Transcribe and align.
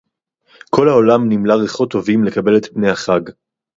כָּל 0.71 0.89
הָעוֹלָם 0.89 1.29
נִמְלָא 1.29 1.53
רֵיחוֹת 1.53 1.91
טוֹבִים 1.91 2.23
לְקַבֵּל 2.23 2.57
אֶת 2.57 2.65
פְּנֵי 2.65 2.89
הַחַג. 2.89 3.29